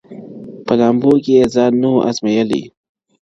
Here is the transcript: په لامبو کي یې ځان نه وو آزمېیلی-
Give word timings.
په 0.65 0.73
لامبو 0.79 1.11
کي 1.23 1.31
یې 1.37 1.45
ځان 1.53 1.71
نه 1.81 1.87
وو 1.91 2.03
آزمېیلی- 2.09 2.65